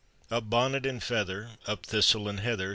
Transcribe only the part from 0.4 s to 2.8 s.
bonnet and feather! Up, thistle and heather!